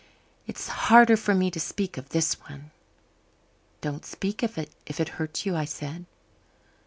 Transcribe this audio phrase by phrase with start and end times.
[0.47, 2.71] It's harder for me to speak of this one."
[3.81, 6.05] "Don't speak of it if it hurts you," I said.